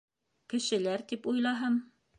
—Кешелер 0.53 1.05
тип 1.13 1.31
уйлаһам... 1.35 1.81